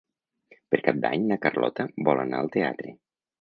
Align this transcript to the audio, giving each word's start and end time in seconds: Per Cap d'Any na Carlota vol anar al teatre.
Per 0.75 0.79
Cap 0.87 0.97
d'Any 1.03 1.27
na 1.33 1.37
Carlota 1.43 1.85
vol 2.09 2.23
anar 2.23 2.41
al 2.41 2.51
teatre. 2.57 2.97